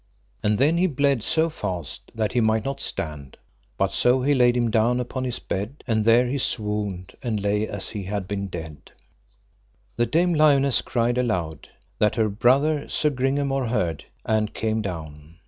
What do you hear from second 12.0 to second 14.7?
her brother Sir Gringamore heard, and